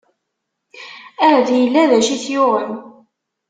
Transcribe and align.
Ahat 1.23 1.49
illa 1.63 1.89
d 1.89 1.91
acu 1.97 2.11
i 2.13 2.17
t-yuɣen. 2.23 2.71